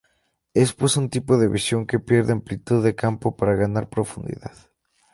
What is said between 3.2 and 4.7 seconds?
para ganar profundidad.